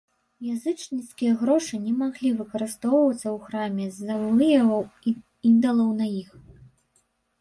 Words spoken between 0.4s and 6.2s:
Язычніцкія грошы не маглі выкарыстоўвацца ў храме з-за выяваў ідалаў на